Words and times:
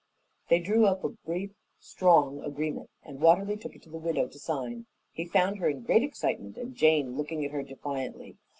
They 0.49 0.57
drew 0.57 0.87
up 0.87 1.03
a 1.03 1.09
brief, 1.09 1.51
strong 1.79 2.43
agreement, 2.43 2.89
and 3.03 3.21
Watterly 3.21 3.55
took 3.55 3.75
it 3.75 3.83
to 3.83 3.89
the 3.91 3.99
widow 3.99 4.27
to 4.29 4.39
sign. 4.39 4.87
He 5.11 5.25
found 5.27 5.59
her 5.59 5.69
in 5.69 5.83
great 5.83 6.01
excitement 6.01 6.57
and 6.57 6.73
Jane 6.73 7.15
looking 7.17 7.45
at 7.45 7.51
her 7.51 7.61
defiantly. 7.61 8.35